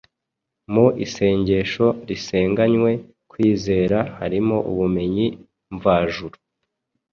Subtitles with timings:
[0.73, 2.91] Mu isengesho risenganywe
[3.31, 5.27] kwizera harimo ubumenyi
[5.75, 6.35] mvajuru